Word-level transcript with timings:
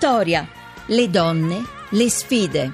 Vittoria, 0.00 0.46
le 0.88 1.08
donne, 1.08 1.62
le 1.92 2.08
sfide. 2.08 2.72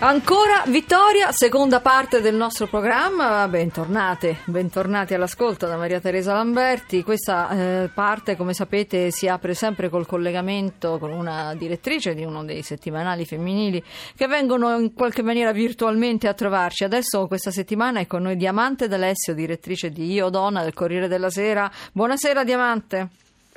Ancora 0.00 0.62
Vittoria, 0.68 1.32
seconda 1.32 1.80
parte 1.80 2.20
del 2.20 2.36
nostro 2.36 2.68
programma, 2.68 3.48
bentornate, 3.48 4.38
bentornati 4.44 5.12
all'ascolto 5.12 5.66
da 5.66 5.76
Maria 5.76 5.98
Teresa 5.98 6.34
Lamberti. 6.34 7.02
Questa 7.02 7.48
eh, 7.50 7.90
parte, 7.92 8.36
come 8.36 8.54
sapete, 8.54 9.10
si 9.10 9.26
apre 9.26 9.54
sempre 9.54 9.88
col 9.88 10.06
collegamento 10.06 10.98
con 10.98 11.10
una 11.10 11.52
direttrice 11.56 12.14
di 12.14 12.22
uno 12.22 12.44
dei 12.44 12.62
settimanali 12.62 13.26
femminili 13.26 13.82
che 14.14 14.28
vengono 14.28 14.78
in 14.78 14.94
qualche 14.94 15.22
maniera 15.22 15.50
virtualmente 15.50 16.28
a 16.28 16.32
trovarci. 16.32 16.84
Adesso 16.84 17.26
questa 17.26 17.50
settimana 17.50 17.98
è 17.98 18.06
con 18.06 18.22
noi 18.22 18.36
Diamante 18.36 18.86
D'Alessio, 18.86 19.34
direttrice 19.34 19.90
di 19.90 20.12
Io 20.12 20.28
Donna 20.28 20.62
del 20.62 20.74
Corriere 20.74 21.08
della 21.08 21.28
Sera. 21.28 21.68
Buonasera 21.90 22.44
Diamante. 22.44 23.08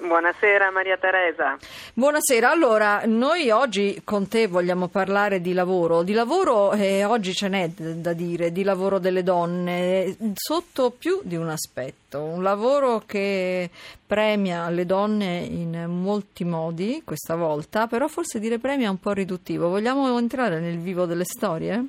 Buonasera 0.02 0.72
Maria 0.72 0.98
Teresa. 0.98 1.60
Buonasera, 1.94 2.50
allora 2.50 3.04
noi 3.06 3.52
oggi 3.52 4.02
con 4.04 4.28
te 4.28 4.48
vogliamo 4.48 4.88
parlare 4.88 5.42
di 5.42 5.54
lavoro, 5.54 6.02
di 6.02 6.14
lavoro 6.14 6.72
eh, 6.72 7.06
oggi 7.06 7.36
ce 7.36 7.48
n'è 7.48 7.70
da 7.70 8.14
dire, 8.14 8.52
di 8.52 8.64
lavoro 8.64 8.98
delle 8.98 9.22
donne, 9.22 10.18
sotto 10.34 10.90
più 10.90 11.20
di 11.22 11.36
un 11.36 11.50
aspetto, 11.50 12.24
un 12.24 12.42
lavoro 12.42 13.04
che 13.06 13.70
premia 14.08 14.70
le 14.70 14.88
donne 14.88 15.38
in 15.38 15.86
molti 15.88 16.46
modi 16.46 17.04
questa 17.06 17.36
volta, 17.36 17.86
però 17.86 18.08
forse 18.08 18.40
dire 18.40 18.58
premia 18.58 18.88
è 18.88 18.90
un 18.90 19.00
po' 19.00 19.12
riduttivo, 19.12 19.70
vogliamo 19.70 20.18
entrare 20.18 20.60
nel 20.60 20.80
vivo 20.80 21.06
delle 21.06 21.26
storie? 21.26 21.86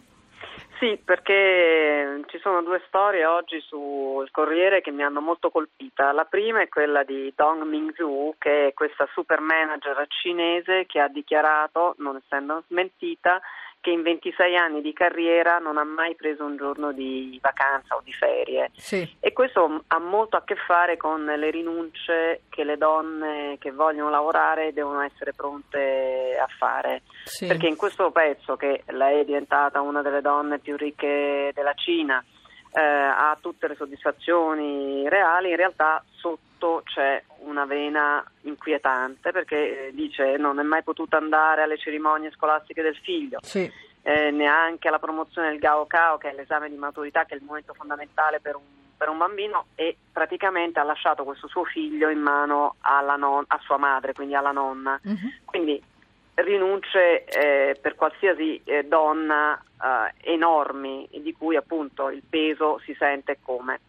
Sì, 0.83 0.97
perché 0.97 2.23
ci 2.27 2.41
sono 2.41 2.61
due 2.61 2.83
storie 2.89 3.25
oggi 3.25 3.61
sul 3.61 4.29
Corriere 4.33 4.81
che 4.81 4.91
mi 4.91 5.05
hanno 5.05 5.21
molto 5.21 5.49
colpita. 5.53 6.11
La 6.11 6.25
prima 6.25 6.61
è 6.61 6.69
quella 6.69 7.05
di 7.05 7.33
Dong 7.37 7.63
Mingzhu, 7.63 8.35
che 8.37 8.67
è 8.67 8.75
questa 8.75 9.09
super 9.13 9.39
manager 9.39 10.05
cinese 10.09 10.87
che 10.87 10.99
ha 10.99 11.07
dichiarato, 11.07 11.95
non 11.99 12.17
essendo 12.17 12.65
smentita, 12.67 13.41
che 13.83 13.91
in 13.91 14.03
26 14.03 14.57
anni 14.57 14.81
di 14.81 14.93
carriera 14.93 15.59
non 15.59 15.77
ha 15.77 15.83
mai 15.83 16.15
preso 16.15 16.45
un 16.45 16.57
giorno 16.57 16.93
di 16.93 17.37
vacanza 17.43 17.97
o 17.97 18.01
di 18.05 18.13
ferie. 18.13 18.71
Sì. 18.77 19.17
E 19.19 19.33
questo 19.33 19.83
ha 19.89 19.99
molto 19.99 20.37
a 20.37 20.45
che 20.45 20.55
fare 20.55 20.97
con 20.97 21.25
le 21.25 21.51
rinunce 21.51 22.43
che 22.49 22.63
le 22.63 22.77
donne 22.77 23.57
che 23.59 23.73
vogliono 23.73 24.09
lavorare 24.09 24.73
devono 24.73 25.01
essere 25.01 25.33
pronte 25.35 26.39
a 26.41 26.47
fare. 26.47 27.03
Sì. 27.25 27.49
Perché 27.49 27.67
in 27.67 27.77
questo 27.77 28.13
pezzo, 28.13 28.55
che 28.55 28.85
lei 28.87 29.23
è 29.23 29.25
diventata 29.25 29.81
una 29.81 30.01
delle 30.01 30.21
donne 30.21 30.61
più 30.61 30.77
ricche 30.77 31.51
della 31.53 31.75
Cina, 31.75 32.25
eh, 32.75 32.81
ha 32.81 33.37
tutte 33.41 33.67
le 33.67 33.75
soddisfazioni 33.75 35.09
reali, 35.09 35.51
in 35.51 35.57
realtà 35.57 36.05
sotto 36.13 36.83
c'è 36.85 37.21
una 37.53 37.67
vena 37.67 38.25
inquietante 38.43 39.31
perché 39.31 39.89
eh, 39.89 39.95
dice 39.95 40.37
non 40.37 40.59
è 40.59 40.63
mai 40.63 40.83
potuta 40.83 41.19
andare 41.19 41.63
alle 41.63 41.79
cerimonie 41.79 42.33
scolastiche 42.33 42.83
del 42.83 42.97
figlio. 42.97 43.39
Sì. 43.43 43.71
Eh, 44.05 44.33
neanche 44.33 44.89
alla 44.89 44.99
promozione 44.99 45.51
del 45.51 45.61
Gaokao, 45.61 46.19
che 46.19 46.31
è 46.31 46.35
l'esame 46.35 46.69
di 46.69 46.77
maturità, 46.77 47.25
che 47.25 47.35
è 47.35 47.37
il 47.37 47.45
momento 47.45 47.73
fondamentale 47.73 48.41
per 48.41 48.57
un, 48.57 48.63
per 48.97 49.09
un 49.09 49.19
bambino, 49.19 49.67
e 49.77 49.97
praticamente 50.11 50.81
ha 50.81 50.83
lasciato 50.83 51.23
questo 51.23 51.47
suo 51.47 51.63
figlio 51.63 52.09
in 52.09 52.19
mano 52.19 52.75
non, 53.17 53.45
a 53.47 53.61
sua 53.63 53.77
madre, 53.77 54.13
quindi 54.13 54.35
alla 54.35 54.51
nonna. 54.51 54.99
Mhm. 55.05 55.39
Quindi 55.45 55.81
rinunce 56.35 57.25
eh, 57.27 57.79
per 57.81 57.95
qualsiasi 57.95 58.61
eh, 58.65 58.83
donna 58.85 59.55
eh, 59.55 60.33
enormi, 60.33 61.09
di 61.13 61.33
cui 61.35 61.55
appunto 61.55 62.11
il 62.11 62.23
peso 62.29 62.81
si 62.85 62.95
sente 62.99 63.39
come. 63.41 63.81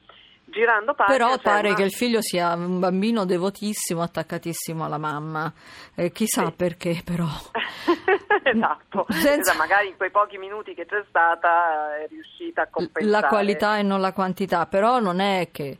Girando 0.54 0.94
pagina 0.94 1.18
Però 1.18 1.38
pare 1.40 1.68
una- 1.70 1.76
che 1.76 1.84
il 1.84 1.92
figlio 1.92 2.22
sia 2.22 2.54
un 2.54 2.80
bambino 2.80 3.26
devotissimo, 3.26 4.02
attaccatissimo 4.04 4.86
alla 4.86 5.00
mamma. 5.00 5.52
Eh, 5.96 6.12
chissà 6.12 6.46
Sì. 6.46 6.52
perché, 6.54 7.02
però. 7.04 7.26
esatto, 8.44 9.06
Senza- 9.10 9.34
Esatto, 9.40 9.58
magari 9.58 9.88
in 9.90 9.98
quei 9.98 10.12
pochi 10.12 10.38
minuti 10.38 10.74
che 10.74 10.86
c'è 10.86 11.04
stata 11.10 11.98
è 11.98 12.08
riuscita 12.08 12.64
a 12.64 12.68
compensare. 12.70 13.22
La 13.22 13.28
qualità 13.28 13.78
e 13.78 13.82
non 13.84 14.00
la 14.00 14.14
quantità, 14.14 14.66
però 14.68 15.00
non 15.00 15.20
è 15.20 15.50
che 15.52 15.78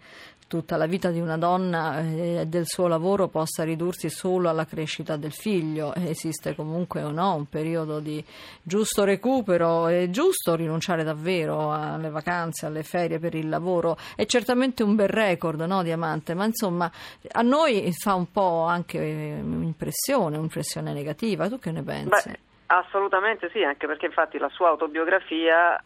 tutta 0.54 0.78
la 0.78 0.86
vita 0.86 1.10
di 1.10 1.20
una 1.20 1.36
donna 1.36 2.00
eh, 2.02 2.42
e 2.42 2.46
del 2.46 2.68
suo 2.68 2.86
lavoro 2.86 3.28
possa 3.28 3.64
ridursi 3.64 4.08
solo 4.08 4.50
alla 4.50 4.68
crescita 4.68 5.18
del 5.18 5.32
figlio. 5.32 5.96
Esiste 5.96 6.54
comunque 6.54 7.02
o 7.02 7.10
no 7.10 7.34
un 7.34 7.48
periodo 7.48 8.00
di 8.00 8.24
giusto 8.62 9.04
recupero, 9.04 9.88
è 9.88 10.12
giusto 10.12 10.54
rinunciare 10.54 11.04
davvero 11.04 11.72
alle 11.72 12.12
vacanze, 12.12 12.68
alle 12.68 12.84
ferie 12.84 13.18
per 13.18 13.34
il 13.34 13.50
lavoro. 13.50 13.98
È 14.16 14.28
certamente 14.28 14.84
un 14.84 14.94
bel 14.94 15.08
record, 15.08 15.60
no, 15.62 15.82
Diamante? 15.82 16.36
Ma 16.36 16.46
insomma, 16.46 16.92
a 17.32 17.42
noi 17.42 17.92
fa 17.98 18.14
un 18.14 18.32
po' 18.32 18.62
anche 18.66 19.00
eh, 19.00 19.40
impressione, 19.40 20.38
un'impressione 20.38 20.94
negativa. 20.94 21.50
Tu 21.50 21.58
che 21.58 21.72
ne 21.72 21.82
pensi? 21.82 22.30
Beh, 22.30 22.40
assolutamente 22.78 23.50
sì, 23.52 23.64
anche 23.64 23.88
perché 23.88 24.08
infatti 24.08 24.38
la 24.38 24.50
sua 24.50 24.70
autobiografia 24.70 25.78
eh, 25.78 25.84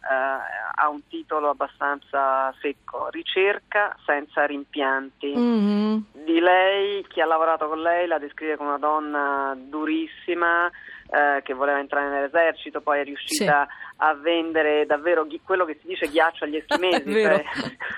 ha 0.74 0.88
un 0.88 1.06
titolo 1.08 1.50
abbastanza 1.50 2.52
secco, 2.60 3.08
Ricerca 3.10 3.96
senza 4.04 4.44
rimpianti. 4.46 5.34
Mhm. 5.34 6.04
Di 6.12 6.40
lei, 6.40 7.04
chi 7.08 7.20
ha 7.20 7.26
lavorato 7.26 7.68
con 7.68 7.80
lei 7.80 8.06
la 8.06 8.18
descrive 8.18 8.56
come 8.56 8.70
una 8.70 8.78
donna 8.78 9.56
durissima 9.56 10.70
eh, 11.10 11.40
che 11.42 11.54
voleva 11.54 11.78
entrare 11.78 12.08
nell'esercito, 12.08 12.80
poi 12.80 13.00
è 13.00 13.04
riuscita 13.04 13.66
a 13.96 14.14
vendere 14.14 14.86
davvero 14.86 15.24
ghi- 15.26 15.40
quello 15.42 15.64
che 15.64 15.78
si 15.80 15.86
dice 15.88 16.08
ghiaccio 16.08 16.44
agli 16.44 16.56
eschimesi, 16.56 17.10
cioè, 17.12 17.44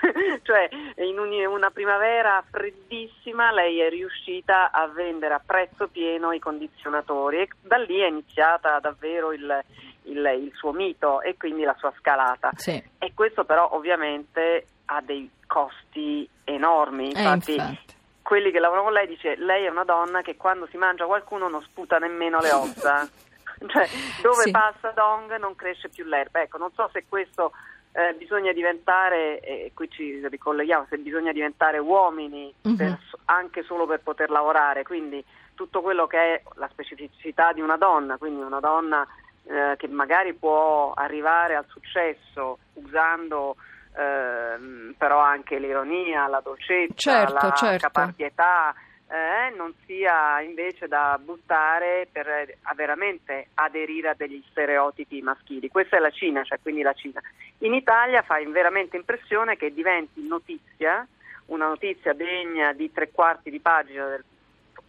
cioè, 0.43 0.69
in 1.03 1.19
un- 1.19 1.45
una 1.45 1.69
primavera 1.71 2.43
freddissima 2.49 3.51
lei 3.51 3.79
è 3.79 3.89
riuscita 3.89 4.71
a 4.71 4.87
vendere 4.87 5.33
a 5.33 5.41
prezzo 5.45 5.87
pieno 5.87 6.31
i 6.31 6.39
condizionatori 6.39 7.39
e 7.41 7.49
da 7.61 7.77
lì 7.77 7.99
è 7.99 8.07
iniziata 8.07 8.79
davvero 8.79 9.31
il, 9.33 9.63
il- 10.03 10.39
il 10.43 10.51
suo 10.55 10.71
mito 10.71 11.21
e 11.21 11.35
quindi 11.37 11.63
la 11.63 11.75
sua 11.77 11.93
scalata. 11.99 12.51
Sì. 12.55 12.81
E 12.97 13.11
questo 13.13 13.43
però 13.43 13.69
ovviamente 13.73 14.65
ha 14.85 15.01
dei 15.01 15.29
costi 15.47 16.27
enormi, 16.43 17.05
Eh, 17.11 17.19
infatti, 17.19 17.51
infatti. 17.55 17.95
Quelli 18.31 18.49
che 18.51 18.59
lavorano 18.59 18.85
con 18.85 18.93
lei 18.93 19.07
dice 19.07 19.35
lei 19.35 19.65
è 19.65 19.69
una 19.69 19.83
donna 19.83 20.21
che 20.21 20.37
quando 20.37 20.65
si 20.67 20.77
mangia 20.77 21.05
qualcuno 21.05 21.49
non 21.49 21.61
sputa 21.63 21.97
nemmeno 21.97 22.39
le 22.39 22.51
ossa, 22.53 23.05
cioè 23.67 23.89
dove 24.21 24.43
Sì. 24.43 24.51
passa 24.51 24.91
Dong 24.91 25.35
non 25.35 25.53
cresce 25.53 25.89
più 25.89 26.05
l'erba, 26.05 26.39
ecco 26.41 26.57
non 26.57 26.71
so 26.71 26.89
se 26.93 27.03
questo 27.09 27.51
eh, 27.91 28.13
bisogna 28.13 28.53
diventare, 28.53 29.41
e 29.41 29.71
qui 29.75 29.89
ci 29.91 30.25
ricolleghiamo, 30.25 30.85
se 30.89 30.97
bisogna 30.99 31.33
diventare 31.33 31.77
uomini 31.79 32.53
Mhm. 32.61 32.75
per- 32.77 32.99
anche 33.25 33.63
solo 33.63 33.85
per 33.85 33.99
poter 33.99 34.29
lavorare, 34.29 34.83
quindi 34.83 35.21
tutto 35.53 35.81
quello 35.81 36.07
che 36.07 36.17
è 36.35 36.41
la 36.55 36.69
specificità 36.69 37.51
di 37.51 37.59
una 37.59 37.75
donna, 37.75 38.15
quindi 38.15 38.41
una 38.41 38.61
donna 38.61 39.05
eh, 39.43 39.75
che 39.75 39.89
magari 39.89 40.33
può 40.35 40.93
arrivare 40.95 41.55
al 41.55 41.65
successo 41.67 42.59
usando 42.75 43.57
ehm, 43.95 44.95
però 44.97 45.19
anche 45.19 45.59
l'ironia, 45.59 46.27
la 46.27 46.41
dolcezza, 46.43 46.93
Certo, 46.95 47.33
la 47.33 47.53
certo. 47.53 47.87
caparbietà, 47.87 48.73
eh, 49.11 49.53
non 49.57 49.73
sia 49.85 50.39
invece 50.41 50.87
da 50.87 51.19
buttare 51.21 52.07
per 52.11 52.27
eh, 52.27 52.57
a 52.61 52.73
veramente 52.73 53.47
aderire 53.55 54.09
a 54.09 54.13
degli 54.15 54.41
stereotipi 54.49 55.21
maschili. 55.21 55.67
Questa 55.67 55.97
è 55.97 55.99
la 55.99 56.11
Cina, 56.11 56.43
cioè 56.43 56.59
quindi 56.61 56.81
la 56.81 56.93
Cina. 56.93 57.19
In 57.59 57.73
Italia 57.73 58.21
fa 58.21 58.39
veramente 58.47 58.95
impressione 58.95 59.57
che 59.57 59.73
diventi 59.73 60.25
notizia, 60.25 61.05
una 61.47 61.67
notizia 61.67 62.13
degna 62.13 62.71
di 62.71 62.89
tre 62.93 63.11
quarti 63.11 63.49
di 63.49 63.59
pagina 63.59 64.07
del 64.07 64.23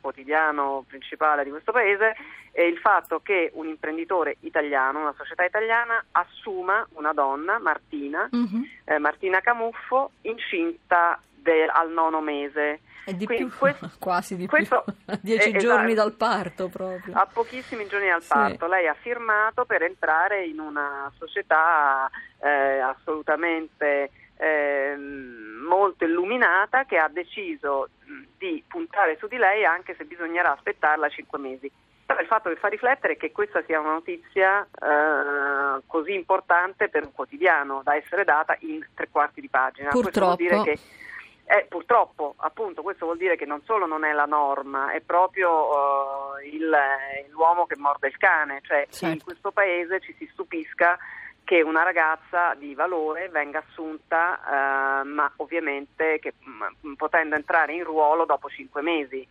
quotidiano 0.03 0.85
principale 0.87 1.45
di 1.45 1.51
questo 1.51 1.73
paese, 1.73 2.15
è 2.51 2.61
il 2.61 2.77
fatto 2.77 3.21
che 3.21 3.51
un 3.55 3.67
imprenditore 3.69 4.37
italiano, 4.41 5.01
una 5.01 5.15
società 5.17 5.45
italiana, 5.45 6.05
assuma 6.13 6.87
una 6.97 7.15
donna, 7.15 7.59
Martina, 7.59 8.29
Mhm. 8.31 8.69
eh, 8.85 8.99
Martina 8.99 9.41
Camuffo, 9.41 10.11
incinta 10.23 11.19
del- 11.35 11.71
al 11.73 11.91
nono 11.91 12.21
mese. 12.21 12.81
E 13.05 13.17
di 13.17 13.25
Quindi 13.27 13.47
più, 13.47 13.59
questo- 13.59 13.91
quasi 13.99 14.37
di 14.37 14.47
questo- 14.47 14.85
più, 14.85 14.95
dieci 15.23 15.49
eh, 15.51 15.57
giorni 15.59 15.93
esatto. 15.93 16.09
dal 16.09 16.17
parto 16.17 16.69
proprio. 16.69 17.15
A 17.17 17.27
pochissimi 17.27 17.87
giorni 17.87 18.09
dal 18.09 18.23
Sì. 18.23 18.29
parto, 18.29 18.67
lei 18.67 18.87
ha 18.87 18.95
firmato 18.95 19.65
per 19.65 19.83
entrare 19.83 20.45
in 20.45 20.59
una 20.61 21.11
società 21.19 22.09
eh, 22.45 22.79
assolutamente 22.81 24.11
ehm, 24.37 25.52
molto 25.63 26.05
illuminata 26.05 26.85
che 26.85 26.99
ha 26.99 27.09
deciso 27.09 27.89
di 28.37 28.63
puntare 28.67 29.17
su 29.19 29.27
di 29.27 29.37
lei 29.37 29.65
anche 29.65 29.95
se 29.97 30.05
bisognerà 30.05 30.53
aspettarla 30.53 31.09
cinque 31.09 31.39
mesi. 31.39 31.71
Però 32.05 32.21
il 32.21 32.27
fatto 32.27 32.49
che 32.51 32.57
fa 32.57 32.69
riflettere 32.69 33.15
è 33.15 33.17
che 33.17 33.33
questa 33.33 33.63
sia 33.65 33.81
una 33.81 33.93
notizia 33.93 34.63
eh, 34.63 35.83
così 35.87 36.13
importante 36.15 36.89
per 36.89 37.05
un 37.05 37.13
quotidiano 37.13 37.81
da 37.83 37.95
essere 37.95 38.25
data 38.25 38.57
in 38.61 38.85
tre 38.95 39.09
quarti 39.11 39.41
di 39.41 39.49
pagina. 39.49 39.91
Questo 39.91 40.21
vuol 40.21 40.37
dire 40.37 40.57
Purtroppo. 40.57 40.81
che 40.81 41.01
eh, 41.45 41.67
purtroppo, 41.69 42.35
appunto, 42.39 42.83
questo 42.83 43.05
vuol 43.05 43.19
dire 43.19 43.37
che 43.37 43.45
non 43.47 43.63
solo 43.65 43.85
non 43.87 44.05
è 44.05 44.13
la 44.13 44.25
norma, 44.27 44.91
è 44.93 45.01
proprio 45.01 46.39
eh, 46.39 46.49
il- 46.49 46.77
l'uomo 47.31 47.67
che 47.67 47.77
morde 47.77 48.09
il 48.09 48.17
cane, 48.17 48.61
cioè 48.63 48.83
che 48.85 49.05
in 49.05 49.11
Certo. 49.13 49.25
questo 49.25 49.51
paese 49.51 50.01
ci 50.01 50.15
si 50.19 50.29
stupisca 50.33 50.99
che 51.53 51.61
una 51.61 51.83
ragazza 51.83 52.55
di 52.59 52.75
valore 52.75 53.29
venga 53.29 53.63
assunta, 53.69 54.41
eh, 54.41 55.05
ma 55.05 55.31
ovviamente 55.37 56.19
che, 56.19 56.33
m- 56.45 56.95
potendo 56.95 57.35
entrare 57.35 57.75
in 57.75 57.85
ruolo 57.85 58.25
dopo 58.25 58.49
cinque 58.49 58.81
mesi. 58.81 59.27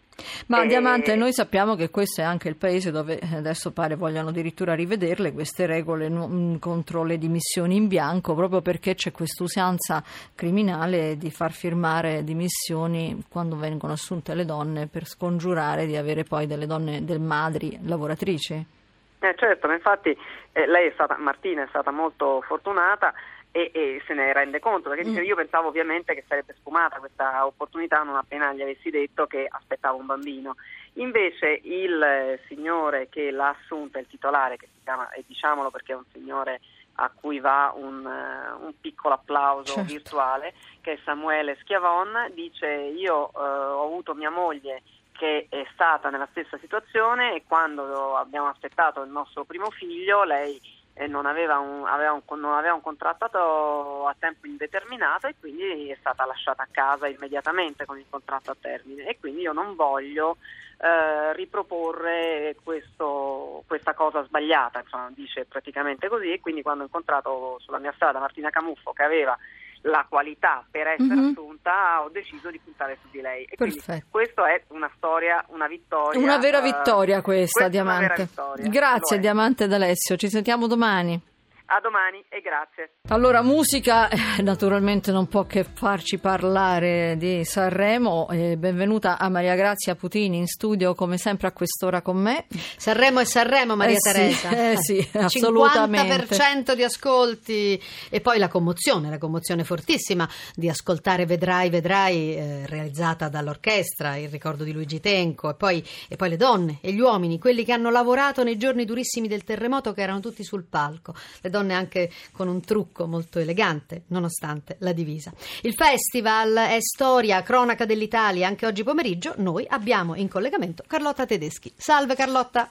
Ma 0.45 0.62
e... 0.62 0.68
Diamante, 0.68 1.15
noi 1.15 1.33
sappiamo 1.33 1.73
che 1.73 1.89
questo 1.89 2.21
è 2.21 2.23
anche 2.23 2.47
il 2.47 2.57
paese 2.57 2.91
dove 2.91 3.19
adesso 3.33 3.71
pare 3.71 3.95
vogliano 3.95 4.29
addirittura 4.29 4.75
rivederle 4.75 5.33
queste 5.33 5.65
regole 5.65 6.09
n- 6.09 6.59
contro 6.59 7.03
le 7.03 7.18
dimissioni 7.18 7.75
in 7.75 7.88
bianco, 7.88 8.35
proprio 8.35 8.62
perché 8.62 8.94
c'è 8.94 9.09
quest'usanza 9.09 10.03
criminale 10.35 11.18
di 11.18 11.31
far 11.31 11.51
firmare 11.51 12.23
dimissioni 12.23 13.23
quando 13.29 13.56
vengono 13.56 13.94
assunte 13.94 14.35
le 14.35 14.45
donne 14.45 14.85
per 14.85 15.07
scongiurare 15.07 15.88
di 15.88 15.95
avere 15.95 16.23
poi 16.23 16.45
delle 16.45 16.68
donne, 16.68 17.03
delle 17.03 17.18
madri 17.18 17.79
lavoratrici. 17.81 18.79
Eh 19.23 19.35
certo, 19.35 19.68
ma 19.68 19.75
infatti 19.75 20.18
eh, 20.51 20.65
lei 20.65 20.88
è 20.88 20.91
stata, 20.94 21.15
Martina 21.18 21.63
è 21.63 21.68
stata 21.68 21.91
molto 21.91 22.41
fortunata 22.41 23.13
e, 23.51 23.69
e 23.71 24.01
se 24.07 24.15
ne 24.15 24.33
rende 24.33 24.59
conto, 24.59 24.89
perché 24.89 25.07
mm. 25.07 25.18
io 25.18 25.35
pensavo 25.35 25.68
ovviamente 25.68 26.15
che 26.15 26.23
sarebbe 26.27 26.56
sfumata 26.57 26.97
questa 26.97 27.45
opportunità 27.45 28.01
non 28.01 28.15
appena 28.15 28.51
gli 28.51 28.63
avessi 28.63 28.89
detto 28.89 29.27
che 29.27 29.45
aspettava 29.47 29.95
un 29.95 30.07
bambino. 30.07 30.56
Invece 30.94 31.59
il 31.63 32.01
eh, 32.01 32.41
signore 32.47 33.09
che 33.09 33.29
l'ha 33.29 33.50
assunta, 33.50 34.00
il 34.00 34.07
titolare, 34.07 34.57
che 34.57 34.68
si 34.73 34.79
chiama, 34.83 35.12
e 35.12 35.23
diciamolo 35.27 35.69
perché 35.69 35.94
è 35.94 35.97
un 35.97 36.06
signore 36.12 36.59
a 36.95 37.12
cui 37.13 37.39
va 37.39 37.71
un, 37.75 38.03
uh, 38.03 38.65
un 38.65 38.73
piccolo 38.79 39.13
applauso 39.13 39.73
certo. 39.73 39.91
virtuale, 39.91 40.53
che 40.81 40.94
è 40.94 41.00
Samuele 41.03 41.57
Schiavon, 41.62 42.31
dice 42.33 42.68
io 42.68 43.29
uh, 43.33 43.38
ho 43.38 43.85
avuto 43.85 44.13
mia 44.13 44.29
moglie 44.29 44.81
che 45.21 45.45
è 45.50 45.68
stata 45.71 46.09
nella 46.09 46.27
stessa 46.31 46.57
situazione 46.57 47.35
e 47.35 47.44
quando 47.47 48.18
abbiamo 48.18 48.47
aspettato 48.47 49.03
il 49.03 49.12
nostro 49.12 49.44
primo 49.44 49.69
figlio 49.69 50.23
lei 50.23 50.59
eh, 50.95 51.06
non, 51.06 51.27
aveva 51.27 51.59
un, 51.59 51.85
aveva 51.85 52.13
un, 52.13 52.21
non, 52.39 52.53
aveva 52.53 52.73
un, 52.73 52.81
contratto 52.81 54.07
a 54.07 54.15
tempo 54.18 54.47
indeterminato 54.47 55.27
e 55.27 55.35
quindi 55.39 55.89
è 55.89 55.97
stata 56.00 56.25
lasciata 56.25 56.63
a 56.63 56.68
casa 56.71 57.07
immediatamente 57.07 57.85
con 57.85 58.00
il 58.00 58.06
contratto 58.09 58.50
a 58.50 58.57
termine. 58.59 59.06
E 59.06 59.19
quindi 59.19 59.41
io 59.41 59.53
non 59.53 59.75
voglio 59.75 60.38
eh, 60.79 61.33
riproporre 61.33 62.56
questo, 62.63 63.63
questa 63.68 63.94
cosa 63.94 64.23
sbagliata, 64.23 64.79
insomma, 64.79 65.12
dice 65.13 65.45
praticamente 65.45 66.07
così. 66.07 66.31
E 66.31 66.39
quindi 66.39 66.63
quando 66.63 66.81
ho 66.81 66.88
incontrato 66.88 67.59
sulla 67.59 67.77
mia 67.77 67.94
strada 67.94 68.18
Martina 68.18 68.50
Camuffo 68.50 68.91
che 68.91 69.03
aveva 69.03 69.38
la 69.81 70.06
qualità 70.07 70.63
per 70.69 70.88
essere 70.88 71.16
mm-hmm. 71.16 71.30
assunta, 71.30 72.04
ho 72.04 72.10
deciso 72.10 72.50
di 72.50 72.60
puntare 72.60 72.98
su 73.01 73.10
di 73.12 73.22
lei. 73.22 73.45
E 73.45 73.56
Perfetto. 73.56 74.06
questa 74.10 74.54
è 74.54 74.63
una 74.69 74.92
storia, 74.95 75.44
una 75.50 75.68
vittoria. 75.68 76.19
Una 76.19 76.38
vera 76.38 76.62
vittoria 76.62 77.22
questa, 77.22 77.66
uh, 77.66 77.69
Diamante. 77.69 78.24
Vittoria. 78.24 78.69
Grazie 78.69 79.19
Diamante 79.19 79.68
D'Alessio, 79.68 80.16
ci 80.16 80.30
sentiamo 80.30 80.68
domani. 80.68 81.19
A 81.66 81.80
domani 81.80 82.24
e 82.30 82.42
grazie. 82.42 82.92
Allora, 83.11 83.41
musica 83.41 84.07
eh, 84.07 84.41
naturalmente 84.41 85.11
non 85.11 85.27
può 85.27 85.45
che 85.45 85.65
farci 85.65 86.17
parlare 86.17 87.15
di 87.17 87.43
Sanremo. 87.43 88.29
Eh, 88.29 88.55
benvenuta 88.55 89.17
a 89.17 89.27
Maria 89.27 89.55
Grazia 89.55 89.95
Putini 89.95 90.37
in 90.37 90.47
studio 90.47 90.95
come 90.95 91.17
sempre 91.17 91.47
a 91.47 91.51
quest'ora 91.51 92.01
con 92.01 92.15
me. 92.15 92.45
Sanremo 92.77 93.19
e 93.19 93.25
Sanremo, 93.25 93.75
Maria 93.75 93.97
eh 93.97 93.99
Teresa. 93.99 94.49
Sì, 94.49 94.55
eh 94.55 94.77
sì, 94.77 95.09
assolutamente. 95.17 96.35
50% 96.35 96.73
di 96.73 96.83
ascolti 96.83 97.81
e 98.09 98.21
poi 98.21 98.39
la 98.39 98.47
commozione, 98.47 99.09
la 99.09 99.17
commozione 99.17 99.65
fortissima 99.65 100.29
di 100.55 100.69
ascoltare 100.69 101.25
Vedrai, 101.25 101.69
Vedrai, 101.69 102.35
eh, 102.37 102.65
realizzata 102.65 103.27
dall'orchestra, 103.27 104.15
il 104.15 104.29
ricordo 104.29 104.63
di 104.63 104.71
Luigi 104.71 105.01
Tenco 105.01 105.49
e 105.49 105.55
poi, 105.55 105.85
e 106.07 106.15
poi 106.15 106.29
le 106.29 106.37
donne 106.37 106.77
e 106.79 106.93
gli 106.93 107.01
uomini, 107.01 107.39
quelli 107.39 107.65
che 107.65 107.73
hanno 107.73 107.89
lavorato 107.89 108.41
nei 108.45 108.57
giorni 108.57 108.85
durissimi 108.85 109.27
del 109.27 109.43
terremoto 109.43 109.91
che 109.91 110.01
erano 110.01 110.21
tutti 110.21 110.45
sul 110.45 110.63
palco. 110.63 111.13
Le 111.41 111.49
donne 111.49 111.61
donne 111.61 111.73
anche 111.73 112.11
con 112.31 112.47
un 112.47 112.61
trucco 112.61 113.00
molto 113.07 113.39
elegante, 113.39 114.03
nonostante 114.07 114.77
la 114.80 114.94
divisa. 114.94 115.31
Il 115.62 115.74
festival 115.74 116.53
è 116.56 116.77
storia, 116.80 117.42
cronaca 117.44 117.86
dell'Italia. 117.86 118.48
Anche 118.48 118.65
oggi 118.65 118.83
pomeriggio 118.83 119.33
noi 119.38 119.65
abbiamo 119.68 120.15
in 120.15 120.27
collegamento 120.27 120.83
Carlotta 120.88 121.25
Tedeschi. 121.25 121.71
Salve 121.75 122.15
Carlotta. 122.15 122.69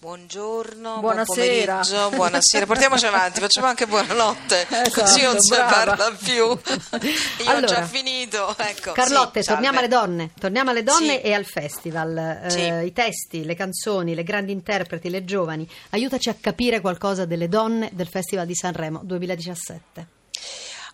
Buongiorno, 0.00 1.00
buonasera. 1.00 1.82
Buon 1.86 2.14
buonasera. 2.14 2.64
Portiamoci 2.64 3.04
avanti, 3.04 3.38
facciamo 3.38 3.66
anche 3.66 3.86
buonanotte, 3.86 4.62
esatto, 4.66 4.98
così 4.98 5.20
non 5.20 5.38
si 5.38 5.50
parla 5.50 6.10
più. 6.18 6.46
Io 7.44 7.50
allora, 7.50 7.56
ho 7.58 7.60
già 7.66 7.82
finito. 7.82 8.56
Ecco, 8.56 8.92
Carlotte, 8.92 9.42
sì, 9.42 9.48
torniamo 9.48 9.78
alle 9.78 9.88
donne, 9.88 10.30
torniamo 10.40 10.70
alle 10.70 10.82
donne 10.82 11.16
sì. 11.16 11.20
e 11.20 11.34
al 11.34 11.44
festival. 11.44 12.46
Sì. 12.48 12.60
Eh, 12.60 12.86
I 12.86 12.92
testi, 12.94 13.44
le 13.44 13.54
canzoni, 13.54 14.14
le 14.14 14.22
grandi 14.22 14.52
interpreti, 14.52 15.10
le 15.10 15.22
giovani. 15.26 15.68
Aiutaci 15.90 16.30
a 16.30 16.36
capire 16.40 16.80
qualcosa 16.80 17.26
delle 17.26 17.50
donne 17.50 17.90
del 17.92 18.08
Festival 18.08 18.46
di 18.46 18.54
Sanremo 18.54 19.02
2017. 19.04 20.06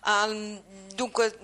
Um, 0.03 0.61
dunque. 0.93 1.37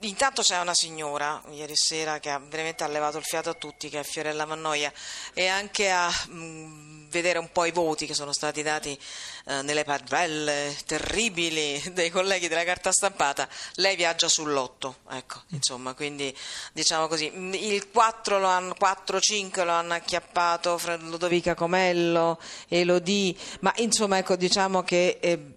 Intanto 0.00 0.42
c'è 0.42 0.60
una 0.60 0.74
signora 0.74 1.42
ieri 1.50 1.74
sera 1.74 2.20
che 2.20 2.30
ha 2.30 2.38
veramente 2.38 2.86
levato 2.86 3.18
il 3.18 3.24
fiato 3.24 3.50
a 3.50 3.54
tutti, 3.54 3.88
che 3.88 4.00
è 4.00 4.04
Fiorella 4.04 4.46
Mannoia, 4.46 4.92
e 5.34 5.48
anche 5.48 5.90
a 5.90 6.08
mh, 6.08 6.34
mm, 6.34 7.08
vedere 7.08 7.38
un 7.38 7.50
po' 7.50 7.64
i 7.64 7.72
voti 7.72 8.06
che 8.06 8.14
sono 8.14 8.32
stati 8.32 8.62
dati 8.62 8.98
eh, 9.46 9.62
nelle 9.62 9.84
padrelle 9.84 10.76
terribili 10.86 11.82
dei 11.92 12.10
colleghi 12.10 12.48
della 12.48 12.64
carta 12.64 12.92
stampata. 12.92 13.48
Lei 13.74 13.96
viaggia 13.96 14.28
sull'otto, 14.28 14.98
ecco, 15.10 15.42
insomma, 15.48 15.94
quindi 15.94 16.36
diciamo 16.72 17.08
così. 17.08 17.32
Il 17.34 17.90
4 17.90 18.38
lo 18.38 18.46
hanno, 18.46 18.74
4-5 18.78 19.64
lo 19.64 19.72
hanno 19.72 19.94
acchiappato 19.94 20.80
Ludovica 21.00 21.54
Comello, 21.54 22.40
Elodie, 22.68 23.34
ma 23.60 23.72
insomma, 23.76 24.18
ecco, 24.18 24.36
diciamo 24.36 24.82
che 24.82 25.18
eh, 25.20 25.54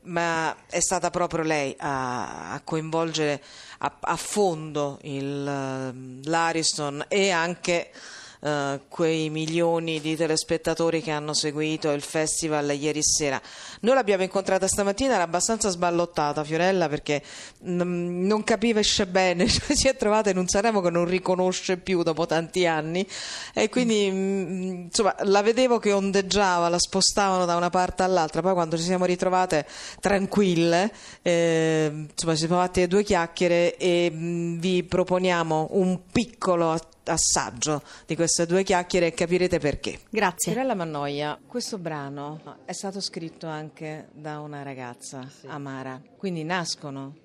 è 0.69 0.79
stata 0.79 1.11
proprio 1.11 1.43
lei 1.43 1.75
a, 1.77 2.53
a 2.53 2.61
coinvolgere 2.61 3.41
a, 3.79 3.97
a 3.99 4.15
fondo 4.15 4.99
il, 5.03 5.47
ehm, 5.47 6.21
l'Ariston 6.23 7.05
e 7.07 7.31
anche 7.31 7.91
Uh, 8.45 8.81
quei 8.89 9.31
milioni 9.31 9.99
di 9.99 10.15
telespettatori 10.15 11.01
che 11.01 11.09
hanno 11.09 11.33
seguito 11.33 11.89
il 11.89 12.03
festival 12.03 12.71
ieri 12.79 13.01
sera. 13.01 13.41
Noi 13.79 13.95
l'abbiamo 13.95 14.21
incontrata 14.21 14.67
stamattina, 14.67 15.15
era 15.15 15.23
abbastanza 15.23 15.69
sballottata 15.69 16.43
Fiorella 16.43 16.87
perché 16.87 17.23
n- 17.63 18.27
non 18.27 18.43
capisce 18.43 19.07
bene, 19.07 19.47
cioè, 19.49 19.75
si 19.75 19.87
è 19.87 19.95
trovata 19.95 20.29
in 20.29 20.37
un 20.37 20.47
Sanremo 20.47 20.81
che 20.81 20.91
non 20.91 21.05
riconosce 21.05 21.77
più 21.77 22.03
dopo 22.03 22.27
tanti 22.27 22.67
anni 22.67 23.03
e 23.51 23.67
quindi 23.69 24.11
mh, 24.11 24.83
insomma 24.89 25.15
la 25.23 25.41
vedevo 25.41 25.79
che 25.79 25.91
ondeggiava, 25.91 26.69
la 26.69 26.77
spostavano 26.77 27.45
da 27.45 27.55
una 27.55 27.71
parte 27.71 28.03
all'altra, 28.03 28.43
poi 28.43 28.53
quando 28.53 28.77
ci 28.77 28.83
siamo 28.83 29.05
ritrovate 29.05 29.65
tranquille, 29.99 30.91
eh, 31.23 31.89
insomma 32.11 32.33
ci 32.33 32.45
siamo 32.45 32.61
fatte 32.61 32.87
due 32.87 33.01
chiacchiere 33.01 33.75
e 33.77 34.11
mh, 34.11 34.59
vi 34.59 34.83
proponiamo 34.83 35.69
un 35.71 35.99
piccolo 36.11 36.69
assaggio 37.05 37.81
di 38.05 38.15
queste 38.15 38.45
due 38.45 38.63
chiacchiere 38.63 39.07
e 39.07 39.13
capirete 39.13 39.59
perché. 39.59 39.99
Grazie. 40.09 40.51
Pirella 40.51 40.75
Mannoia, 40.75 41.39
questo 41.45 41.77
brano 41.77 42.57
è 42.65 42.73
stato 42.73 43.01
scritto 43.01 43.47
anche 43.47 44.07
da 44.13 44.39
una 44.39 44.63
ragazza, 44.63 45.27
sì. 45.27 45.47
Amara, 45.47 46.01
quindi 46.17 46.43
nascono 46.43 47.15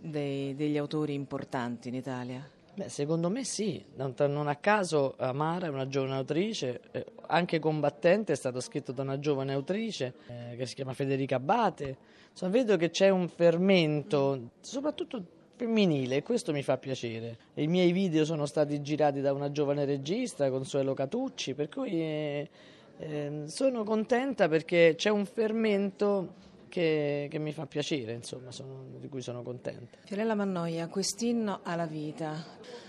dei, 0.00 0.54
degli 0.54 0.76
autori 0.76 1.14
importanti 1.14 1.88
in 1.88 1.94
Italia. 1.94 2.48
Beh, 2.72 2.88
secondo 2.88 3.28
me 3.28 3.44
sì, 3.44 3.84
non, 3.96 4.14
non, 4.16 4.48
a 4.48 4.56
caso 4.56 5.14
Amara 5.18 5.66
è 5.66 5.70
una 5.70 5.88
giovane 5.88 6.14
autrice, 6.14 6.80
eh, 6.92 7.04
anche 7.26 7.58
Combattente 7.58 8.32
è 8.32 8.36
stato 8.36 8.60
scritto 8.60 8.92
da 8.92 9.02
una 9.02 9.18
giovane 9.18 9.52
autrice 9.52 10.14
eh, 10.28 10.56
che 10.56 10.66
si 10.66 10.74
chiama 10.76 10.94
Federica 10.94 11.36
Abate. 11.36 11.96
Insomma, 12.30 12.52
vedo 12.52 12.76
che 12.76 12.90
c'è 12.90 13.08
un 13.08 13.28
fermento, 13.28 14.50
soprattutto 14.60 15.22
femminile 15.60 16.16
e 16.16 16.22
questo 16.22 16.52
mi 16.52 16.62
fa 16.62 16.78
piacere. 16.78 17.36
I 17.54 17.66
miei 17.66 17.92
video 17.92 18.24
sono 18.24 18.46
stati 18.46 18.80
girati 18.80 19.20
da 19.20 19.34
una 19.34 19.50
giovane 19.52 19.84
regista, 19.84 20.48
Consuelo 20.48 20.94
Catucci, 20.94 21.52
per 21.52 21.68
cui 21.68 22.00
eh, 22.00 22.48
eh, 22.98 23.42
sono 23.44 23.84
contenta 23.84 24.48
perché 24.48 24.94
c'è 24.96 25.10
un 25.10 25.26
fermento 25.26 26.32
che, 26.70 27.28
che 27.30 27.38
mi 27.38 27.52
fa 27.52 27.66
piacere, 27.66 28.14
insomma, 28.14 28.50
sono, 28.52 28.84
di 28.98 29.08
cui 29.10 29.20
sono 29.20 29.42
contenta. 29.42 29.98
Fiorella 30.04 30.34
Mannoia, 30.34 30.88
quest'inno 30.88 31.60
alla 31.62 31.86
vita. 31.86 32.42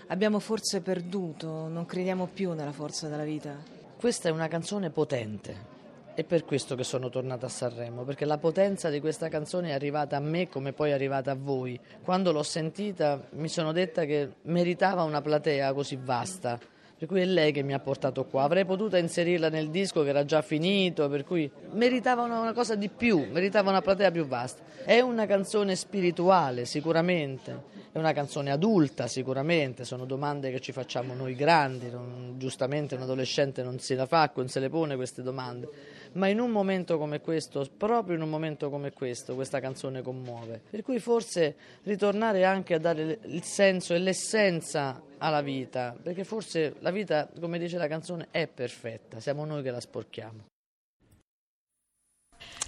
Abbiamo 0.06 0.38
forse 0.38 0.80
perduto, 0.80 1.68
non 1.68 1.84
crediamo 1.84 2.26
più 2.32 2.54
nella 2.54 2.72
forza 2.72 3.06
della 3.06 3.24
vita. 3.24 3.54
Questa 3.98 4.30
è 4.30 4.32
una 4.32 4.48
canzone 4.48 4.88
potente, 4.88 5.81
è 6.14 6.24
per 6.24 6.44
questo 6.44 6.74
che 6.74 6.84
sono 6.84 7.08
tornata 7.08 7.46
a 7.46 7.48
Sanremo, 7.48 8.04
perché 8.04 8.24
la 8.24 8.38
potenza 8.38 8.90
di 8.90 9.00
questa 9.00 9.28
canzone 9.28 9.70
è 9.70 9.72
arrivata 9.72 10.16
a 10.16 10.20
me 10.20 10.48
come 10.48 10.72
poi 10.72 10.90
è 10.90 10.92
arrivata 10.92 11.30
a 11.30 11.36
voi. 11.38 11.78
Quando 12.02 12.32
l'ho 12.32 12.42
sentita 12.42 13.28
mi 13.30 13.48
sono 13.48 13.72
detta 13.72 14.04
che 14.04 14.28
meritava 14.42 15.02
una 15.02 15.22
platea 15.22 15.72
così 15.72 15.98
vasta, 16.00 16.58
per 17.02 17.10
cui 17.10 17.20
è 17.20 17.24
lei 17.24 17.50
che 17.50 17.62
mi 17.62 17.72
ha 17.72 17.80
portato 17.80 18.26
qua. 18.26 18.44
Avrei 18.44 18.64
potuto 18.64 18.96
inserirla 18.96 19.48
nel 19.48 19.70
disco 19.70 20.04
che 20.04 20.10
era 20.10 20.24
già 20.24 20.40
finito, 20.40 21.08
per 21.08 21.24
cui 21.24 21.50
meritava 21.72 22.22
una, 22.22 22.52
cosa 22.52 22.76
di 22.76 22.88
più, 22.88 23.26
meritava 23.32 23.70
una 23.70 23.80
platea 23.80 24.12
più 24.12 24.24
vasta. 24.24 24.62
È 24.84 25.00
una 25.00 25.26
canzone 25.26 25.74
spirituale, 25.74 26.64
sicuramente, 26.64 27.70
è 27.90 27.98
una 27.98 28.12
canzone 28.12 28.52
adulta, 28.52 29.08
sicuramente, 29.08 29.84
sono 29.84 30.04
domande 30.04 30.52
che 30.52 30.60
ci 30.60 30.70
facciamo 30.70 31.12
noi 31.12 31.34
grandi, 31.34 31.90
non, 31.90 32.34
giustamente 32.36 32.94
un 32.94 33.02
adolescente 33.02 33.64
non 33.64 33.80
se 33.80 33.96
la 33.96 34.06
fa, 34.06 34.30
non 34.36 34.46
se 34.46 34.60
le 34.60 34.68
pone 34.68 34.94
queste 34.94 35.22
domande 35.22 35.68
ma 36.14 36.28
in 36.28 36.40
un 36.40 36.50
momento 36.50 36.98
come 36.98 37.20
questo, 37.20 37.68
proprio 37.76 38.16
in 38.16 38.22
un 38.22 38.28
momento 38.30 38.70
come 38.70 38.92
questo, 38.92 39.34
questa 39.34 39.60
canzone 39.60 40.02
commuove. 40.02 40.60
Per 40.70 40.82
cui 40.82 40.98
forse 40.98 41.56
ritornare 41.84 42.44
anche 42.44 42.74
a 42.74 42.78
dare 42.78 43.18
il 43.24 43.42
senso 43.42 43.94
e 43.94 43.98
l'essenza 43.98 45.00
alla 45.18 45.40
vita, 45.42 45.96
perché 46.00 46.24
forse 46.24 46.74
la 46.80 46.90
vita, 46.90 47.28
come 47.40 47.58
dice 47.58 47.78
la 47.78 47.88
canzone, 47.88 48.28
è 48.30 48.46
perfetta, 48.46 49.20
siamo 49.20 49.44
noi 49.44 49.62
che 49.62 49.70
la 49.70 49.80
sporchiamo. 49.80 50.44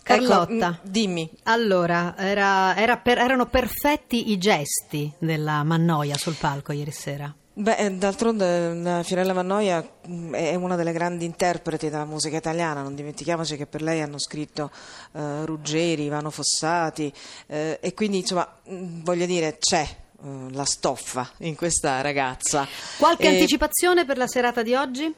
Carlotta, 0.02 0.52
Ecco, 0.52 0.86
mm, 0.86 0.90
dimmi. 0.90 1.30
allora, 1.44 2.14
era- 2.18 2.76
era 2.76 2.98
per- 2.98 3.18
erano 3.18 3.46
perfetti 3.46 4.30
i 4.32 4.38
gesti 4.38 5.10
della 5.18 5.62
Mannoia 5.62 6.16
sul 6.16 6.36
palco 6.38 6.72
ieri 6.72 6.90
sera. 6.90 7.34
Beh, 7.56 7.76
eh, 7.76 7.90
d'altronde 7.92 8.98
eh, 8.98 9.04
Fiorella 9.04 9.32
Mannoia 9.32 9.86
mh, 10.06 10.32
è 10.34 10.54
una 10.56 10.74
delle 10.74 10.90
grandi 10.90 11.24
interpreti 11.24 11.88
della 11.88 12.04
musica 12.04 12.36
italiana, 12.36 12.82
non 12.82 12.96
dimentichiamoci 12.96 13.56
che 13.56 13.66
per 13.66 13.80
lei 13.80 14.00
hanno 14.00 14.18
scritto 14.18 14.72
eh, 15.12 15.44
Ruggeri, 15.44 16.02
Ivano 16.02 16.30
Fossati 16.30 17.12
eh, 17.46 17.78
e 17.80 17.94
quindi 17.94 18.18
insomma 18.18 18.60
mh, 18.64 19.02
voglio 19.04 19.26
dire 19.26 19.56
c'è 19.60 19.82
eh, 19.82 20.28
la 20.50 20.64
stoffa 20.64 21.30
in 21.38 21.54
questa 21.54 22.00
ragazza. 22.00 22.66
Qualche 22.98 23.22
E- 23.22 23.28
anticipazione 23.28 24.04
per 24.04 24.16
la 24.16 24.26
serata 24.26 24.62
di 24.64 24.74
oggi? 24.74 25.14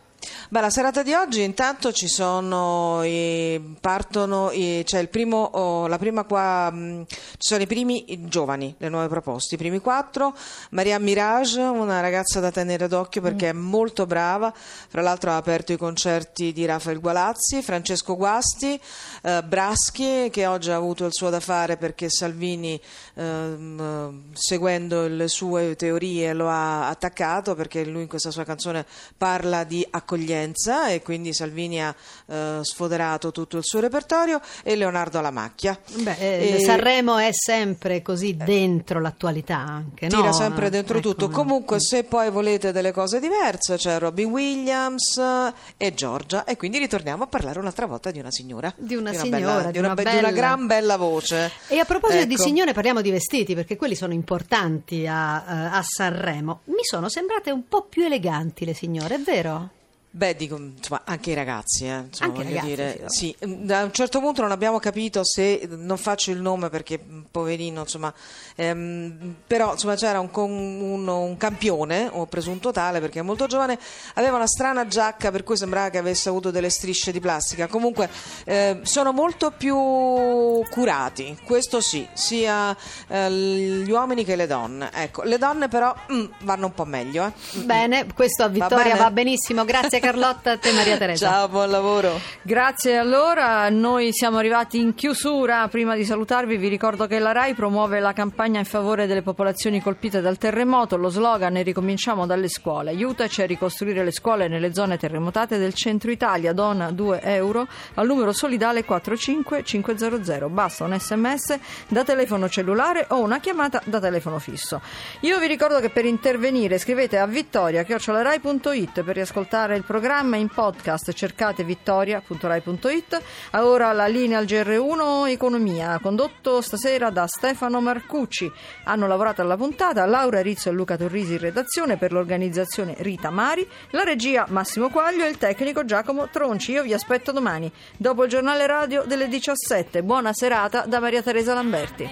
Beh, 0.49 0.61
la 0.61 0.71
serata 0.71 1.03
di 1.03 1.13
oggi 1.13 1.43
intanto 1.43 1.93
ci 1.93 2.09
sono, 2.09 3.03
i- 3.05 3.61
partono, 3.81 4.51
i- 4.53 4.83
c'è 4.85 4.99
il 4.99 5.09
primo, 5.09 5.39
oh, 5.53 5.87
la 5.87 5.99
prima 5.99 6.25
qua, 6.25 6.71
mh, 6.71 7.05
ci 7.09 7.17
sono 7.39 7.63
i 7.63 7.67
primi 7.67 8.13
i 8.13 8.29
giovani, 8.29 8.75
le 8.79 8.89
nuove 8.89 9.09
proposte, 9.09 9.55
i 9.55 9.59
primi 9.59 9.79
quattro, 9.81 10.35
Maria 10.71 10.99
Mirage, 10.99 11.61
una 11.61 12.01
ragazza 12.01 12.41
da 12.41 12.51
tenere 12.51 12.89
d'occhio 12.89 13.21
perché 13.21 13.49
è 13.51 13.53
molto 13.53 14.07
brava, 14.07 14.53
fra 14.55 15.03
l'altro 15.03 15.31
ha 15.31 15.37
aperto 15.37 15.73
i 15.73 15.77
concerti 15.77 16.53
di 16.53 16.65
Rafael 16.65 17.01
Gualazzi, 17.01 17.63
Francesco 17.63 18.17
Guasti, 18.17 18.79
eh, 19.23 19.43
Braschi 19.43 20.29
che 20.31 20.47
oggi 20.47 20.71
ha 20.71 20.77
avuto 20.77 21.05
il 21.07 21.13
suo 21.13 21.31
da 21.31 21.41
fare 21.41 21.77
perché 21.77 22.09
Salvini 22.11 22.81
ehm, 23.15 24.33
seguendo 24.35 25.07
le 25.09 25.29
sue 25.29 25.77
teorie 25.77 26.33
lo 26.33 26.49
ha 26.49 26.89
attaccato 26.89 27.55
perché 27.55 27.85
lui 27.85 28.03
in 28.03 28.09
questa 28.09 28.31
sua 28.31 28.45
canzone 28.45 28.85
parla 29.17 29.65
di 29.65 29.87
accoglienza 29.89 30.16
e 30.25 31.03
quindi 31.03 31.33
Salvini 31.33 31.83
ha 31.83 31.95
eh, 32.27 32.59
sfoderato 32.63 33.31
tutto 33.33 33.57
il 33.59 33.65
suo 33.65 33.81
repertorio 33.81 34.41
e 34.63 34.75
Leonardo 34.77 35.21
Lamacchia. 35.21 35.79
Beh, 35.95 36.17
eh, 36.19 36.55
E- 36.57 36.61
Sanremo 36.65 37.19
è 37.19 37.31
sempre 37.33 38.03
così 38.03 38.37
dentro 38.37 39.01
l'attualità 39.01 39.57
anche, 39.59 40.09
no? 40.09 40.17
Tira 40.21 40.33
sempre 40.33 40.71
dentro 40.71 40.99
Ecco, 40.99 41.09
tutto. 41.11 41.29
Comunque, 41.29 41.81
se 41.81 42.05
poi 42.05 42.31
volete 42.31 42.73
delle 42.73 42.93
cose 42.93 43.21
diverse, 43.21 43.77
c'è 43.77 43.99
Robin 43.99 44.31
Williams 44.31 45.17
eh, 45.19 45.53
e 45.77 45.95
Giorgia. 45.95 46.45
E 46.45 46.57
quindi 46.57 46.79
ritorniamo 46.79 47.25
a 47.25 47.27
parlare 47.27 47.59
un'altra 47.59 47.87
volta 47.87 48.11
di 48.11 48.19
una 48.19 48.31
signora. 48.31 48.73
Di 48.77 48.95
una 48.95 49.11
bella- 49.11 49.23
signora, 49.23 49.71
di 49.71 49.79
una, 49.79 49.95
di 49.95 49.95
be- 49.95 50.03
una 50.03 50.11
di 50.11 50.19
una 50.19 50.21
bella- 50.29 50.31
gran 50.31 50.67
bella 50.67 50.97
voce. 50.97 51.51
E 51.69 51.79
a 51.79 51.85
proposito 51.85 52.25
di 52.25 52.35
Ecco. 52.35 52.43
signore 52.43 52.73
parliamo 52.73 53.01
di 53.01 53.11
vestiti 53.11 53.55
perché 53.55 53.77
quelli 53.77 53.95
sono 53.95 54.13
importanti 54.13 55.07
a, 55.07 55.45
eh, 55.47 55.77
a 55.77 55.83
Sanremo. 55.83 56.61
Mi 56.65 56.83
sono 56.83 57.09
sembrate 57.09 57.51
un 57.51 57.67
po' 57.69 57.83
più 57.89 58.05
eleganti 58.05 58.65
le 58.65 58.75
signore, 58.75 59.17
è 59.17 59.21
vero? 59.21 59.71
Beh, 60.17 60.35
dico, 60.35 60.57
insomma, 60.57 61.03
anche 61.05 61.33
i 61.33 61.35
ragazzi, 61.35 61.87
eh, 61.87 62.05
insomma, 62.07 62.39
Anche 62.39 62.45
ragazzi, 62.45 62.67
dire, 62.67 63.03
sì, 63.09 63.37
da 63.39 63.83
un 63.83 63.93
certo 63.93 64.19
punto 64.19 64.41
non 64.41 64.51
abbiamo 64.51 64.79
capito 64.79 65.23
se, 65.25 65.69
non 65.71 65.99
faccio 65.99 66.31
il 66.31 66.41
nome 66.41 66.71
perché 66.71 66.99
poverino, 67.31 67.81
insomma, 67.81 68.11
ehm, 68.55 69.35
però 69.47 69.73
insomma 69.73 69.95
c'era 69.95 70.19
un, 70.21 70.31
uno- 70.33 71.21
un 71.21 71.37
campione, 71.37 72.09
o 72.11 72.25
presunto 72.25 72.73
tale 72.73 72.99
perché 73.01 73.19
è 73.19 73.23
molto 73.23 73.47
giovane, 73.47 73.79
aveva 74.15 74.37
una 74.37 74.47
strana 74.47 74.87
giacca 74.87 75.31
per 75.31 75.45
cui 75.45 75.59
sembrava 75.59 75.91
che 75.91 75.99
avesse 75.99 76.31
avuto 76.31 76.51
delle 76.51 76.71
strisce 76.71 77.13
di 77.13 77.21
plastica, 77.21 77.67
comunque 77.67 78.09
eh, 78.47 78.81
sono 78.85 79.13
molto 79.13 79.51
più 79.51 79.77
curati, 79.77 81.37
questo 81.45 81.83
sì, 81.83 82.09
sia 82.15 82.75
eh, 83.09 83.31
gli 83.31 83.91
uomini 83.91 84.25
che 84.25 84.35
le 84.35 84.47
donne, 84.47 84.89
ecco, 84.95 85.25
le 85.25 85.37
donne 85.37 85.69
però 85.69 85.95
mm, 86.11 86.25
vanno 86.41 86.65
un 86.65 86.73
po' 86.73 86.87
meglio, 86.87 87.27
eh. 87.27 87.33
Bene, 87.65 88.07
questo 88.15 88.45
a 88.45 88.49
Vittoria 88.49 88.95
bene? 88.95 88.99
va 88.99 89.11
benissimo. 89.11 89.67
Grazie 89.67 90.01
Carlotta, 90.07 90.53
a 90.53 90.57
te 90.57 90.71
Maria 90.71 90.97
Teresa. 90.99 91.27
Ciao, 91.27 91.49
buon 91.49 91.69
lavoro. 91.69 92.21
Grazie 92.43 92.97
allora, 92.97 93.69
noi 93.71 94.13
siamo 94.13 94.39
arrivati 94.39 94.79
in 94.79 94.95
chiusura, 94.95 95.67
prima 95.67 95.97
di 95.97 96.05
salutarvi 96.05 96.57
vi 96.57 96.69
ricordo 96.69 97.09
che 97.09 97.19
la 97.19 97.33
RAI 97.33 97.55
promuove 97.55 97.99
la 97.99 98.13
campagna 98.13 98.61
in 98.61 98.67
favore 98.67 99.09
delle 99.09 99.23
popolazioni 99.23 99.83
colpite 99.83 100.21
dal 100.21 100.39
terremoto, 100.39 100.97
lo 100.97 101.09
slogan 101.09 101.57
è 101.57 101.65
ricominciamo 101.65 102.25
dalle 102.25 102.49
scuole, 102.49 102.91
aiutaci 102.91 103.43
a 103.43 103.47
ricostruire 103.47 104.05
le 104.05 104.13
scuole 104.13 104.47
nelle 104.47 104.73
zone 104.73 104.97
terremotate 104.97 105.59
del 105.59 105.75
centro 105.75 106.13
Italia, 106.13 106.53
dona 106.53 106.93
2 106.93 107.23
euro 107.23 107.67
al 107.95 108.07
numero 108.07 108.33
solidale 108.33 108.85
45500, 108.85 110.49
basta 110.49 110.85
un 110.85 110.97
sms 110.97 111.59
da 111.89 112.05
telefono 112.05 112.49
cellulare 112.49 113.07
o 113.09 113.19
una 113.19 113.41
chiamata 113.41 113.83
da 113.85 113.99
telefono 113.99 114.39
fisso. 114.39 114.81
Io 115.23 115.41
vi 115.41 115.49
ricordo 115.49 115.81
che 115.81 115.91
per 115.91 116.05
intervenire 116.05 116.79
scrivete 116.79 117.19
a 117.19 117.27
vittoria.rai.it 117.27 119.03
per 119.03 119.15
riascoltare 119.17 119.75
il 119.75 119.83
programma 119.87 120.37
in 120.37 120.49
podcast. 120.49 121.13
Cercate 121.13 121.65
vittoria.rai.it 121.65 123.23
ora 123.53 123.93
la 123.93 124.07
linea 124.07 124.39
al 124.39 124.45
GR1 124.45 125.29
Economia 125.29 125.99
condotto 126.03 126.61
stasera 126.61 127.11
da 127.11 127.27
Stefano 127.27 127.81
Marcucci. 127.81 128.51
Hanno 128.85 129.07
lavorato 129.07 129.41
alla 129.41 129.57
puntata 129.57 130.05
Laura 130.05 130.43
Rizzo 130.43 130.69
e 130.69 130.73
Luca 130.73 130.97
Torrisi 130.97 131.33
in 131.33 131.39
redazione 131.39 131.97
per 131.97 132.13
l'organizzazione 132.13 132.97
Rita 132.99 133.31
Mari. 133.31 133.67
La 133.91 134.03
regia 134.03 134.45
Massimo 134.49 134.91
Quaglio 134.91 135.25
e 135.25 135.29
il 135.29 135.39
tecnico 135.39 135.85
Giacomo 135.85 136.29
Tronci. 136.29 136.73
Io 136.73 136.83
vi 136.83 136.93
aspetto 136.93 137.33
domani 137.33 137.73
dopo 137.97 138.25
il 138.25 138.29
giornale 138.29 138.67
radio 138.67 139.05
delle 139.07 139.29
17 139.29 140.03
buona 140.03 140.33
serata 140.33 140.85
da 140.87 141.01
Maria 141.01 141.23
Teresa 141.23 141.55
Lamberti 141.55 142.09